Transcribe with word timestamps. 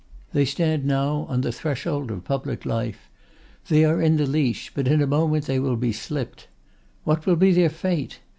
They 0.33 0.45
stand 0.45 0.83
now 0.83 1.27
on 1.29 1.41
the 1.41 1.51
threshold 1.51 2.09
of 2.09 2.23
public 2.23 2.65
life. 2.65 3.07
They 3.67 3.85
are 3.85 4.01
in 4.01 4.17
the 4.17 4.25
leash, 4.25 4.71
but 4.73 4.87
in 4.87 4.99
a 4.99 5.05
moment 5.05 5.45
they 5.45 5.59
will 5.59 5.75
be 5.77 5.91
slipped. 5.93 6.47
What 7.03 7.27
will 7.27 7.35
be 7.35 7.51
their 7.51 7.69
fate? 7.69 8.17